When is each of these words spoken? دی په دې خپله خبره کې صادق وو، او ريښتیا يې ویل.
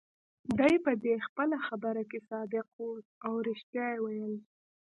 دی 0.59 0.73
په 0.85 0.91
دې 1.03 1.13
خپله 1.27 1.57
خبره 1.67 2.03
کې 2.09 2.19
صادق 2.29 2.67
وو، 2.75 2.91
او 3.25 3.33
ريښتیا 3.47 3.85
يې 3.93 3.99
ویل. 4.03 4.35